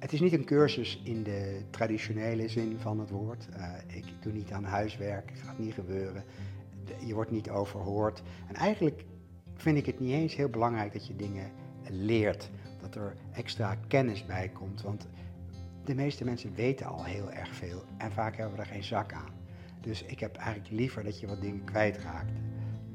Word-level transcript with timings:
Het 0.00 0.12
is 0.12 0.20
niet 0.20 0.32
een 0.32 0.44
cursus 0.44 1.00
in 1.04 1.22
de 1.22 1.62
traditionele 1.70 2.48
zin 2.48 2.78
van 2.78 3.00
het 3.00 3.10
woord. 3.10 3.48
Uh, 3.56 3.74
ik 3.86 4.04
doe 4.20 4.32
niet 4.32 4.52
aan 4.52 4.64
huiswerk, 4.64 5.30
het 5.30 5.40
gaat 5.40 5.58
niet 5.58 5.74
gebeuren. 5.74 6.24
Je 7.04 7.14
wordt 7.14 7.30
niet 7.30 7.50
overhoord. 7.50 8.22
En 8.48 8.54
eigenlijk 8.54 9.04
vind 9.54 9.76
ik 9.76 9.86
het 9.86 10.00
niet 10.00 10.12
eens 10.12 10.36
heel 10.36 10.48
belangrijk 10.48 10.92
dat 10.92 11.06
je 11.06 11.16
dingen 11.16 11.50
leert. 11.88 12.50
Dat 12.80 12.94
er 12.94 13.16
extra 13.32 13.74
kennis 13.88 14.26
bij 14.26 14.48
komt. 14.48 14.82
Want 14.82 15.08
de 15.84 15.94
meeste 15.94 16.24
mensen 16.24 16.54
weten 16.54 16.86
al 16.86 17.04
heel 17.04 17.30
erg 17.30 17.54
veel 17.54 17.84
en 17.98 18.12
vaak 18.12 18.36
hebben 18.36 18.56
we 18.56 18.62
er 18.62 18.68
geen 18.68 18.84
zak 18.84 19.12
aan. 19.12 19.34
Dus 19.80 20.02
ik 20.02 20.20
heb 20.20 20.36
eigenlijk 20.36 20.70
liever 20.70 21.04
dat 21.04 21.20
je 21.20 21.26
wat 21.26 21.40
dingen 21.40 21.64
kwijtraakt. 21.64 22.32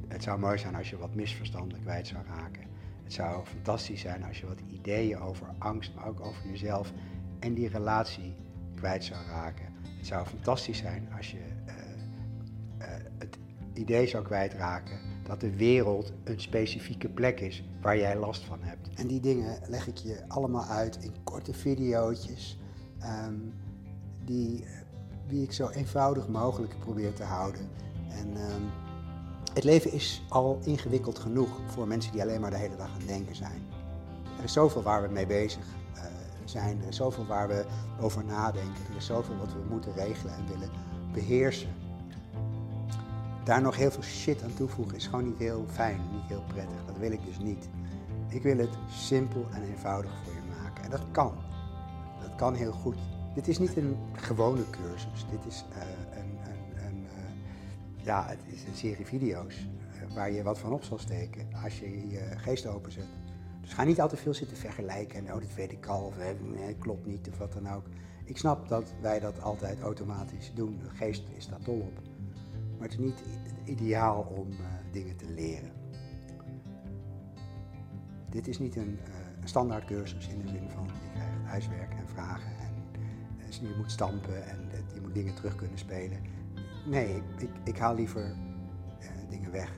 Het 0.08 0.24
zou 0.24 0.40
mooi 0.40 0.58
zijn 0.58 0.76
als 0.76 0.90
je 0.90 0.98
wat 0.98 1.16
misverstanden 1.16 1.82
kwijt 1.82 2.08
zou 2.08 2.26
raken. 2.26 2.64
Het 3.06 3.14
zou 3.14 3.46
fantastisch 3.46 4.02
zijn 4.02 4.24
als 4.24 4.40
je 4.40 4.48
wat 4.48 4.60
ideeën 4.72 5.20
over 5.20 5.48
angst, 5.58 5.96
maar 5.96 6.08
ook 6.08 6.20
over 6.20 6.50
jezelf 6.50 6.92
en 7.40 7.54
die 7.54 7.68
relatie 7.68 8.36
kwijt 8.76 9.04
zou 9.04 9.26
raken. 9.26 9.66
Het 9.98 10.08
zou 10.08 10.26
fantastisch 10.26 10.78
zijn 10.78 11.08
als 11.18 11.32
je 11.32 11.38
uh, 11.38 11.74
uh, 12.80 12.88
het 13.18 13.38
idee 13.74 14.08
zou 14.08 14.24
kwijtraken 14.24 15.00
dat 15.24 15.40
de 15.40 15.56
wereld 15.56 16.14
een 16.24 16.40
specifieke 16.40 17.10
plek 17.10 17.40
is 17.40 17.64
waar 17.82 17.98
jij 17.98 18.18
last 18.18 18.44
van 18.44 18.60
hebt. 18.62 18.90
En 18.96 19.08
die 19.08 19.20
dingen 19.20 19.60
leg 19.68 19.88
ik 19.88 19.98
je 19.98 20.24
allemaal 20.28 20.66
uit 20.66 21.04
in 21.04 21.14
korte 21.24 21.54
video's, 21.54 22.58
um, 23.28 23.54
die, 24.24 24.66
die 25.28 25.44
ik 25.44 25.52
zo 25.52 25.70
eenvoudig 25.70 26.28
mogelijk 26.28 26.80
probeer 26.80 27.14
te 27.14 27.24
houden. 27.24 27.70
En 28.10 28.38
het 29.56 29.64
leven 29.64 29.92
is 29.92 30.24
al 30.30 30.60
ingewikkeld 30.64 31.20
genoeg 31.20 31.50
voor 31.68 31.88
mensen 31.88 32.12
die 32.12 32.22
alleen 32.22 32.42
maar 32.42 32.50
de 32.50 32.58
hele 32.58 32.76
dag 32.76 32.88
aan 32.88 32.98
het 32.98 33.08
denken 33.08 33.36
zijn. 33.36 33.62
Er 34.38 34.44
is 34.44 34.54
zoveel 34.54 34.82
waar 34.82 35.02
we 35.02 35.08
mee 35.08 35.26
bezig 35.26 35.64
uh, 35.96 36.02
zijn, 36.46 36.82
er 36.82 36.88
is 36.88 36.96
zoveel 36.96 37.26
waar 37.26 37.48
we 37.48 37.66
over 38.02 38.24
nadenken, 38.26 38.84
er 38.90 38.96
is 38.96 39.06
zoveel 39.06 39.38
wat 39.38 39.54
we 39.54 39.60
moeten 39.70 39.94
regelen 39.94 40.34
en 40.36 40.48
willen 40.48 40.70
beheersen. 41.14 41.70
Daar 43.44 43.62
nog 43.62 43.76
heel 43.76 43.92
veel 43.92 44.04
shit 44.04 44.44
aan 44.44 44.54
toevoegen 44.54 44.96
is 44.96 45.08
gewoon 45.08 45.26
niet 45.26 45.38
heel 45.38 45.66
fijn, 45.72 46.00
niet 46.12 46.28
heel 46.28 46.44
prettig. 46.48 46.86
Dat 46.86 46.98
wil 46.98 47.12
ik 47.12 47.26
dus 47.26 47.38
niet. 47.38 47.70
Ik 48.28 48.44
wil 48.44 48.58
het 48.58 48.78
simpel 48.90 49.46
en 49.52 49.64
eenvoudig 49.64 50.12
voor 50.24 50.34
je 50.34 50.62
maken. 50.62 50.84
En 50.84 50.90
dat 50.90 51.04
kan. 51.12 51.34
Dat 52.22 52.36
kan 52.36 52.54
heel 52.54 52.72
goed. 52.72 52.98
Dit 53.36 53.48
is 53.48 53.60
niet 53.60 53.78
een 53.78 53.98
gewone 54.14 54.70
cursus. 54.70 55.26
Dit 55.30 55.46
is 55.48 55.66
uh, 55.72 56.18
een, 56.18 56.38
ja, 58.06 58.28
het 58.28 58.40
is 58.46 58.64
een 58.64 58.76
serie 58.76 59.06
video's 59.06 59.56
uh, 59.56 60.16
waar 60.16 60.32
je 60.32 60.44
wat 60.44 60.60
van 60.60 60.74
op 60.74 60.84
zal 60.84 60.98
steken 60.98 61.48
als 61.64 61.80
je 61.80 62.10
je 62.10 62.20
geest 62.38 62.68
openzet. 62.68 63.08
Dus 63.62 63.74
ga 63.74 63.84
niet 63.84 64.02
al 64.02 64.08
te 64.08 64.18
veel 64.18 64.34
zitten 64.34 64.58
vergelijken 64.58 65.28
en 65.28 65.34
oh, 65.34 65.40
dit 65.40 65.56
weet 65.56 65.72
ik 65.72 65.86
al, 65.86 66.04
of 66.06 66.16
nee, 66.56 66.76
klopt 66.76 67.06
niet, 67.06 67.30
of 67.30 67.38
wat 67.38 67.54
dan 67.54 67.70
ook. 67.70 67.86
Ik 68.26 68.38
snap 68.38 68.68
dat 68.68 68.94
wij 69.02 69.20
dat 69.20 69.42
altijd 69.42 69.80
automatisch 69.80 70.52
doen. 70.54 70.80
De 70.80 70.90
geest 70.90 71.24
is 71.38 71.48
daar 71.48 71.64
dol 71.64 71.80
op. 71.80 72.02
Maar 72.78 72.88
het 72.90 72.92
is 72.92 73.06
niet 73.06 73.24
ideaal 73.64 74.22
om 74.22 74.48
dingen 74.92 75.16
te 75.16 75.30
leren. 75.30 75.72
Dit 78.30 78.48
is 78.48 78.60
niet 78.60 78.76
een, 78.76 79.00
een 79.42 79.48
standaard 79.48 79.86
cursus 79.86 80.28
in 80.28 80.42
de 80.42 80.48
zin 80.48 80.70
van 80.70 80.86
je 80.86 81.10
krijgt 81.14 81.46
huiswerk 81.46 81.94
en 81.94 82.08
vragen 82.08 82.52
en 82.58 83.68
je 83.68 83.76
moet 83.78 83.92
stampen 83.92 84.48
en 84.48 84.58
je 84.94 85.02
moet 85.02 85.14
dingen 85.14 85.36
terug 85.36 85.56
kunnen 85.56 85.78
spelen. 85.78 86.20
Nee, 86.86 87.24
ik, 87.38 87.50
ik, 87.64 87.78
haal 87.78 87.96
liever 87.96 88.36
uh, 89.02 89.30
dingen 89.30 89.52
weg. 89.52 89.72